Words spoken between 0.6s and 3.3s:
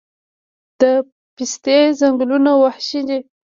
د پستې ځنګلونه وحشي دي؟